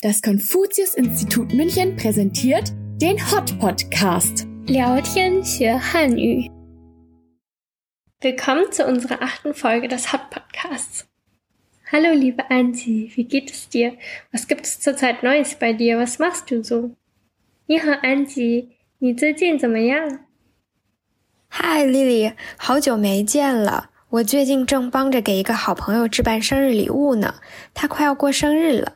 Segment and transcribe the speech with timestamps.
[0.00, 4.46] Das Konfuzius-Institut München präsentiert den Hot Podcast.
[4.64, 6.48] 聊天学汉语。
[8.20, 11.04] Willkommen zu unserer achten Folge des Hot Podcasts.
[11.90, 13.94] Hallo, liebe Angie, wie geht es dir?
[14.30, 15.98] Was gibt es zurzeit Neues bei dir?
[15.98, 16.92] Was machst du so?
[17.66, 18.68] 你好，Angie，
[19.00, 20.20] 你最近怎么样？
[21.48, 23.90] 嗨，丽丽，好久没见了。
[24.10, 27.40] 我最近正帮着给一个好朋友置办生日礼物呢，
[27.74, 28.94] 他快要过生日了。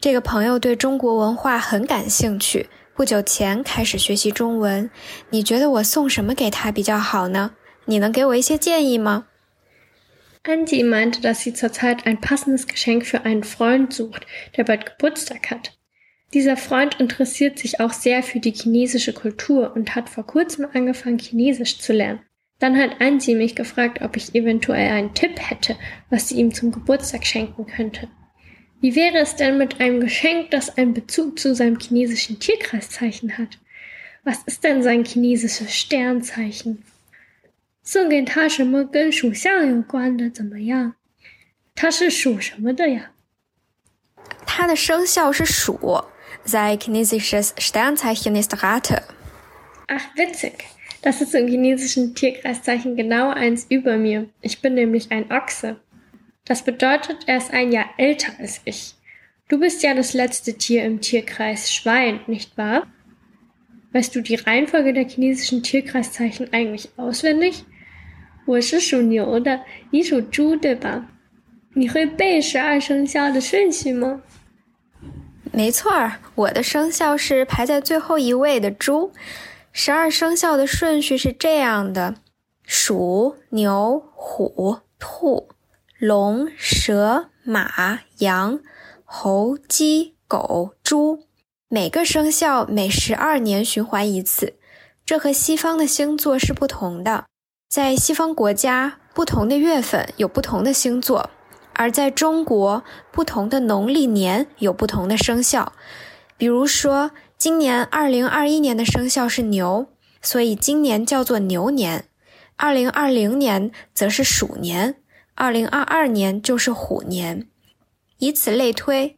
[0.00, 4.90] 这个朋友对中国文化很感兴趣，不久前开始学习中文。
[5.28, 7.52] 你觉得我送什么给他比较好呢？
[7.84, 9.26] 你能给我一些建议吗？
[10.44, 15.72] Angie meinte, dass sie zurzeit ein passendes Geschenk für einen Freund sucht, der bald Geburtstag hat.
[16.32, 21.18] Dieser Freund interessiert sich auch sehr für die chinesische Kultur und hat vor kurzem angefangen,
[21.18, 22.20] Chinesisch zu lernen.
[22.58, 25.76] Dann hat Angie mich gefragt, ob ich eventuell einen Tipp hätte,
[26.08, 28.08] was sie ihm zum Geburtstag schenken könnte.
[28.84, 33.58] Wie wäre es denn mit einem Geschenk, das einen Bezug zu seinem chinesischen Tierkreiszeichen hat?
[34.24, 36.82] Was ist denn sein chinesisches Sternzeichen?
[37.82, 40.94] 送给他什么跟属相有关的怎么样？
[41.74, 43.10] 他是属什么的呀？
[44.46, 46.04] 他的生肖是鼠，
[46.46, 49.02] sein chinesisches Sternzeichen ist Ratte.
[49.88, 50.64] Ach, witzig.
[51.02, 54.28] Das ist im chinesischen Tierkreiszeichen genau eins über mir.
[54.42, 55.80] Ich bin nämlich ein Ochse.
[56.44, 58.94] Das bedeutet, er ist ein Jahr älter als ich.
[59.48, 62.86] Du bist ja das letzte Tier im Tierkreis Schwein, nicht wahr?
[63.92, 67.64] Weißt du die Reihenfolge der chinesischen Tierkreiszeichen eigentlich auswendig?
[68.46, 71.06] 我是属牛的，你属猪，对吧？
[71.74, 74.22] 你会背十二生肖的顺序吗？
[75.52, 79.12] 没错儿，我的生肖是排在最后一位的猪。
[79.72, 82.16] 十二生肖的顺序是这样的：
[82.64, 85.48] 鼠、牛、虎、兔。
[86.07, 88.59] 龙、蛇、马、羊、
[89.03, 91.23] 猴、鸡、狗、猪，
[91.67, 94.53] 每个生肖每十二年循环一次。
[95.03, 97.25] 这和西方的星座是不同的。
[97.67, 101.31] 在西方国家，不同的月份有不同的星座；
[101.73, 105.73] 而在中国，不同的农历年有不同的生肖。
[106.37, 109.87] 比如说，今年二零二一年的生肖是牛，
[110.21, 112.01] 所以今年叫做牛年；
[112.57, 114.97] 二零二零年则是鼠年。
[115.35, 117.47] 二零二二年就是虎年，
[118.19, 119.17] 以此类推。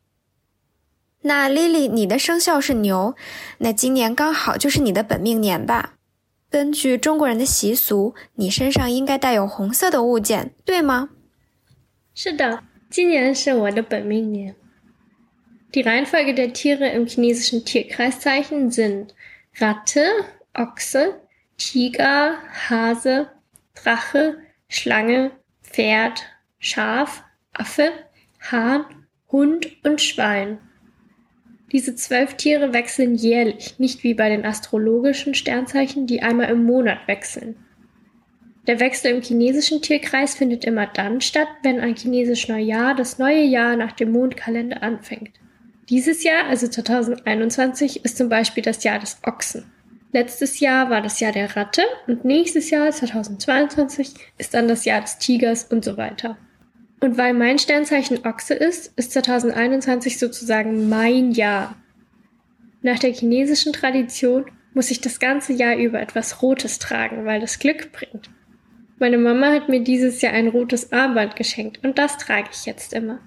[1.22, 3.16] 那 Lily，你的生肖是牛，
[3.59, 5.94] 那今年刚好就是你的本命年吧？
[6.50, 11.09] 根据中国人的习俗，你身上应该带有红色的物件，对吗？
[12.16, 14.56] 是的，今年是我的本命年。
[15.72, 19.13] Die Reihenfolge der Tiere im chinesischen Tierkreiszeichen sind
[19.59, 20.07] Ratte,
[20.53, 21.19] Ochse,
[21.57, 22.38] Tiger,
[22.69, 23.27] Hase,
[23.75, 24.38] Drache,
[24.69, 25.31] Schlange.
[25.69, 26.23] Pferd,
[26.59, 27.23] Schaf,
[27.53, 27.91] Affe,
[28.51, 28.85] Hahn,
[29.31, 30.59] Hund und Schwein.
[31.72, 37.07] Diese zwölf Tiere wechseln jährlich, nicht wie bei den astrologischen Sternzeichen, die einmal im Monat
[37.07, 37.57] wechseln.
[38.67, 43.44] Der Wechsel im chinesischen Tierkreis findet immer dann statt, wenn ein chinesisch Neujahr das neue
[43.44, 45.31] Jahr nach dem Mondkalender anfängt.
[45.89, 49.72] Dieses Jahr, also 2021, ist zum Beispiel das Jahr des Ochsen.
[50.13, 55.01] Letztes Jahr war das Jahr der Ratte und nächstes Jahr, 2022, ist dann das Jahr
[55.01, 56.38] des Tigers und so weiter.
[57.00, 61.75] Und weil mein Sternzeichen Ochse ist, ist 2021 sozusagen mein Jahr.
[62.81, 67.59] Nach der chinesischen Tradition muss ich das ganze Jahr über etwas Rotes tragen, weil das
[67.59, 68.29] Glück bringt.
[69.00, 72.94] Meine Mama hat mir dieses Jahr ein rotes Armband geschenkt und das trage ich jetzt
[72.94, 73.19] immer.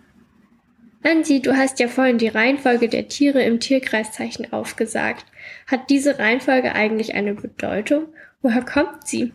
[1.03, 5.25] Angie, du hast ja vorhin die Reihenfolge der Tiere im Tierkreiszeichen aufgesagt.
[5.68, 8.08] Hat diese Reihenfolge eigentlich eine Bedeutung?
[8.41, 9.31] Woher kommt sie?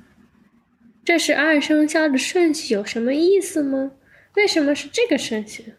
[1.05, 3.93] 这十二生肖的顺序有什么意思吗？
[4.35, 5.75] 为什么是这个顺序？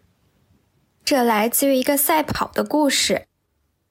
[1.04, 3.24] 这来自于一个赛跑的故事。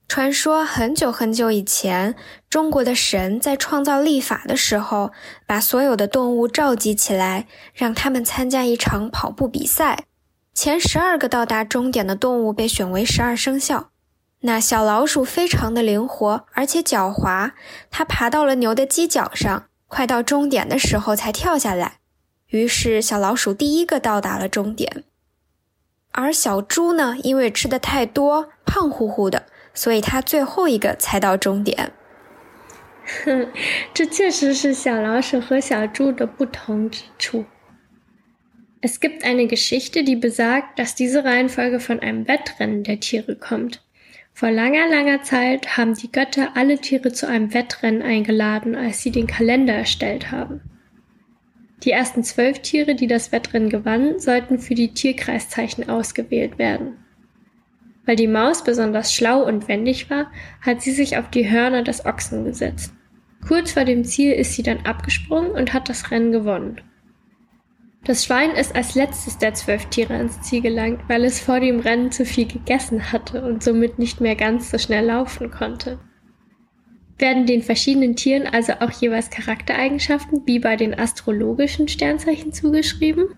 [0.08, 2.16] 传说很久很久以前，
[2.48, 5.12] 中国的神在创造历法的时候，
[5.46, 10.04] 把所有的动物召集起来，让他们参加一场跑步比赛。
[10.55, 13.91] 前十二个到达终点的动物被选为十二生肖。
[14.39, 17.51] 那小老鼠非常的灵活，而且狡猾，
[17.91, 21.97] 它爬到了牛的犄角上，快到终点的时候才跳下来。
[22.47, 25.03] 于是小老鼠第一个到达了终点。
[26.13, 31.91] 而小猪呢，因为吃的太多，胖乎乎的，所以它最后一个才到终点。
[33.25, 33.51] 哼，
[33.93, 37.43] 这确实是小老鼠和小猪的不同之处。
[38.85, 43.83] Es gibt eine Geschichte, die besagt, dass diese Reihenfolge von einem Wettrennen der Tiere kommt.
[44.31, 49.09] Vor langer, langer Zeit haben die Götter alle Tiere zu einem Wettrennen eingeladen, als sie
[49.09, 50.61] den Kalender erstellt haben.
[51.81, 56.95] Die ersten zwölf Tiere, die das Wettrennen gewannen, sollten für die Tierkreiszeichen ausgewählt werden.
[58.05, 62.05] Weil die Maus besonders schlau und wendig war, hat sie sich auf die Hörner des
[62.05, 62.93] Ochsen gesetzt.
[63.47, 66.81] Kurz vor dem Ziel ist sie dann abgesprungen und hat das Rennen gewonnen.
[68.04, 71.80] Das Schwein ist als letztes der zwölf Tiere ins Ziel gelangt, weil es vor dem
[71.80, 75.98] Rennen zu viel gegessen hatte und somit nicht mehr ganz so schnell laufen konnte.
[77.18, 83.36] Werden den verschiedenen Tieren also auch jeweils Charaktereigenschaften wie bei den astrologischen Sternzeichen zugeschrieben?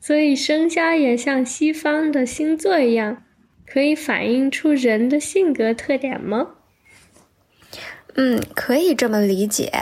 [0.00, 3.24] 所以生肖也像西方的星座一样，
[3.66, 6.54] 可以反映出人的性格特点吗？
[8.14, 9.72] 嗯，可以这么理解。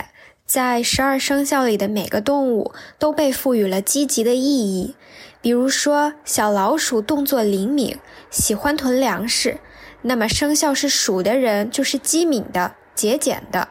[0.53, 4.97] 在十二生肖里的每个动物都被赋予了积极的意义。
[5.39, 7.97] 比如说，小老鼠动作灵敏，
[8.29, 9.61] 喜欢囤粮食，
[10.01, 13.69] 那么生肖是鼠的人就是机敏的、节俭的。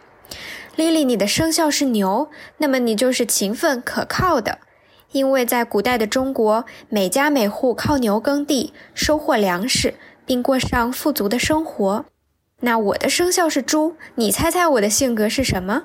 [0.74, 4.60] 莉莉，你的生肖是牛，那么你就是勤奋可靠的。
[5.12, 9.92] 因为在古代的中国，每家每户靠牛耕地，收获粮食，
[10.24, 12.06] 并过上富足的生活。
[12.60, 15.82] 那我的生肖是猪，你猜猜我的性格是什么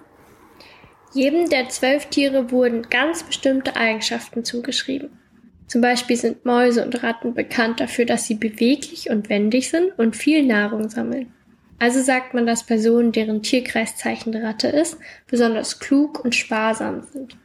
[1.16, 5.18] ？Jedem der zwölf Tiere wurden ganz bestimmte Eigenschaften zugeschrieben.
[5.66, 10.18] Zum Beispiel sind Mäuse und Ratten bekannt dafür, dass sie beweglich und wendig sind und
[10.18, 11.32] viel Nahrung sammeln.
[11.80, 14.98] Also sagt man, dass Personen, deren Tierkreiszeichen Ratte ist,
[15.28, 17.38] besonders klug und sparsam sind.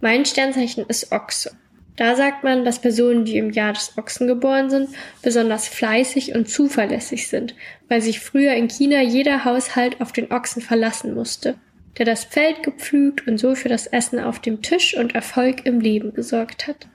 [0.00, 1.50] Mein Sternzeichen ist Ochse.
[1.96, 4.90] Da sagt man, dass Personen, die im Jahr des Ochsen geboren sind,
[5.22, 7.56] besonders fleißig und zuverlässig sind,
[7.88, 11.56] weil sich früher in China jeder Haushalt auf den Ochsen verlassen musste,
[11.97, 15.79] der das Feld gepflügt und so für das Essen auf dem Tisch und Erfolg im
[15.79, 16.87] Leben gesorgt hat.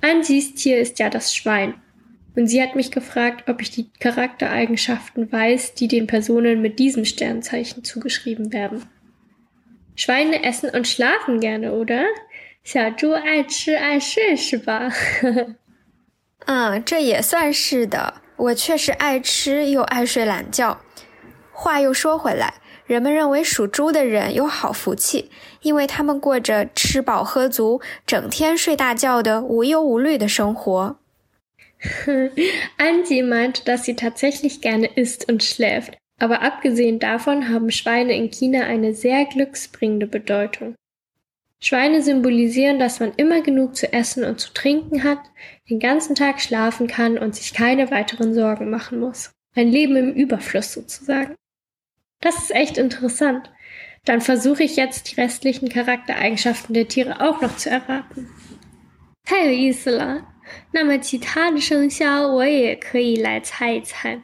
[0.00, 1.74] Ein Siestier ist ja das Schwein.
[2.36, 7.04] Und sie hat mich gefragt, ob ich die Charaktereigenschaften weiß, die den Personen mit diesem
[7.04, 8.84] Sternzeichen zugeschrieben werden.
[9.96, 12.04] Schweine essen und schlafen gerne, oder?
[12.62, 14.92] 小猪爱吃爱睡是吧？
[16.46, 18.22] 嗯，这也算是的。
[18.36, 20.78] 我确实爱吃又爱睡懒觉。
[21.50, 22.54] 话又说回来，
[22.86, 25.30] 人们认为属猪的人有好福气，
[25.62, 30.98] 因为他们过着吃饱喝足、整天睡大觉的无忧无虑的生活。
[32.78, 35.92] Angie meint, dass sie tatsächlich gerne isst und schläft.
[36.18, 40.74] Aber abgesehen davon haben Schweine in China eine sehr glücksbringende Bedeutung.
[41.60, 45.18] Schweine symbolisieren, dass man immer genug zu essen und zu trinken hat,
[45.70, 49.30] den ganzen Tag schlafen kann und sich keine weiteren Sorgen machen muss.
[49.54, 51.36] Ein Leben im Überfluss sozusagen.
[52.22, 53.50] Das ist echt interessant.
[54.04, 58.26] Dann versuche ich jetzt die restlichen Charaktereigenschaften der Tiere auch noch zu erraten.
[59.24, 60.26] 太有意思了。
[60.72, 64.22] 那么其他的生肖我也可以来猜一猜。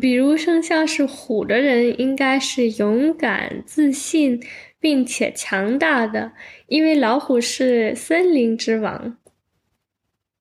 [0.00, 4.42] 比如生肖是虎的人，应该是勇敢、自信，
[4.80, 6.32] 并且强大的，
[6.66, 9.18] 因为老虎是森林之王。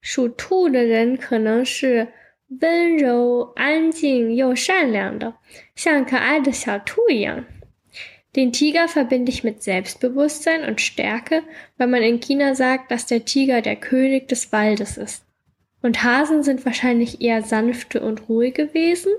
[0.01, 2.07] 属兔的人可能是
[2.61, 5.35] 温柔、安静又善良的，
[5.75, 7.45] 像可爱的小兔一样。
[8.33, 11.44] Den Tiger verbinde ich mit Selbstbewusstsein und Stärke,
[11.77, 15.23] weil man in China sagt, dass der Tiger der König des Waldes ist.
[15.81, 19.11] Und Hasen sind wahrscheinlich eher sanfte und ruhige Wesen.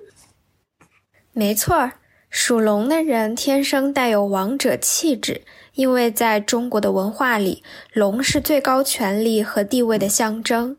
[1.33, 1.93] 没错，
[2.31, 5.43] 属龙的人天生带有王者气质，
[5.75, 10.77] 因为在中国的文化里，龙是最高权力和地位的象征。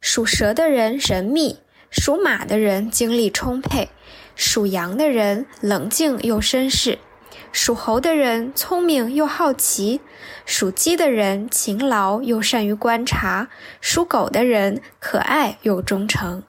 [0.00, 1.58] 属蛇的人神秘，
[1.94, 3.88] 属马的人精力充沛，
[4.36, 6.98] 属羊的人冷静又绅士，
[7.52, 10.00] 属猴的人聪明又好奇，
[10.46, 13.48] 属鸡的人勤劳又善于观察，
[13.80, 16.44] 属狗的人可爱又忠诚。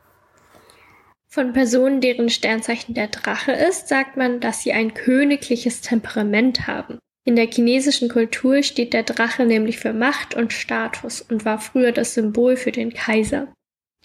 [1.34, 7.00] Von Personen, deren Sternzeichen der Drache ist, sagt man, dass sie ein königliches Temperament haben.
[7.24, 11.92] In der chinesischen Kultur steht der Drache nämlich für Macht und Status und war früher
[11.92, 13.48] das Symbol für den Kaiser.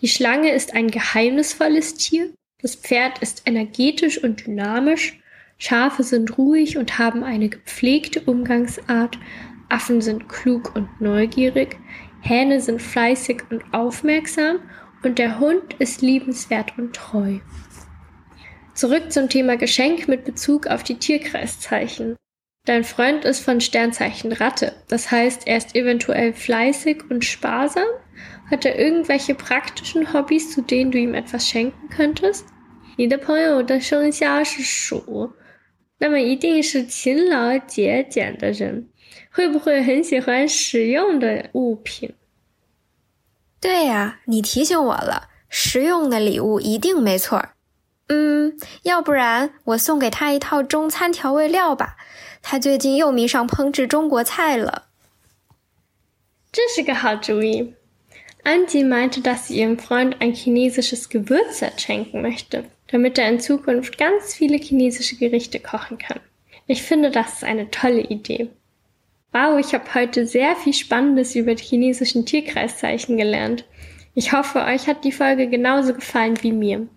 [0.01, 5.19] Die Schlange ist ein geheimnisvolles Tier, das Pferd ist energetisch und dynamisch,
[5.59, 9.19] Schafe sind ruhig und haben eine gepflegte Umgangsart,
[9.69, 11.77] Affen sind klug und neugierig,
[12.21, 14.59] Hähne sind fleißig und aufmerksam
[15.03, 17.37] und der Hund ist liebenswert und treu.
[18.73, 22.15] Zurück zum Thema Geschenk mit Bezug auf die Tierkreiszeichen.
[22.65, 27.87] Dein Freund ist von Sternzeichen Ratte, das heißt, er ist eventuell fleißig und sparsam.
[28.51, 32.43] Hat er irgendwelche praktischen Hobbys, zu denen du ihm etwas schenken könntest?
[32.97, 35.31] 你的朋友的生肖是鼠，
[35.99, 38.89] 那么一定是勤劳节俭的人。
[39.31, 42.13] 会不会很喜欢实用的物品？
[43.61, 47.53] 对呀，你提醒我了，实用的礼物一定没错儿。
[48.07, 51.95] 嗯，要不然我送给他一套中餐调味料吧，
[52.41, 54.89] 他最近又迷上烹制中国菜了。
[56.51, 57.75] 这是个好主意。
[58.43, 64.33] Angie meinte, dass sie ihrem Freund ein chinesisches Gewürzset schenken möchte, damit er in Zukunft ganz
[64.33, 66.19] viele chinesische Gerichte kochen kann.
[66.67, 68.49] Ich finde, das ist eine tolle Idee.
[69.31, 73.65] Wow, ich habe heute sehr viel Spannendes über die chinesischen Tierkreiszeichen gelernt.
[74.13, 76.87] Ich hoffe, euch hat die Folge genauso gefallen wie mir.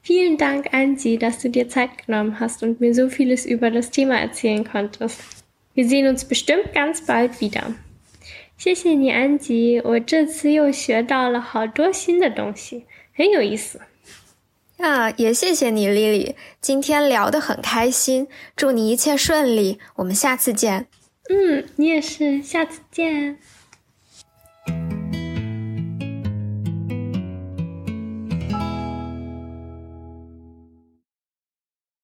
[0.00, 3.90] Vielen Dank, Ansi, dass du dir Zeit genommen hast und mir so vieles über das
[3.90, 5.20] Thema erzählen konntest.
[5.74, 7.74] Wir sehen uns bestimmt ganz bald wieder.
[8.62, 9.80] 谢谢你，安吉。
[9.84, 13.80] 我这次又学到了好多新的东西，很有意思。
[14.76, 16.36] 啊，也谢谢你，丽丽。
[16.60, 19.80] 今天聊得很开心，祝你一切顺利。
[19.96, 20.86] 我们下次见。
[21.28, 23.40] 嗯，你也是，下次见。